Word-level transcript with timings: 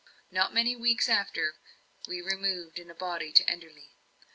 Not 0.31 0.51
many 0.51 0.75
weeks 0.75 1.07
after, 1.07 1.57
we 2.07 2.21
removed 2.23 2.79
in 2.79 2.89
a 2.89 2.95
body 2.95 3.31
to 3.33 3.43
Enderley. 3.47 3.91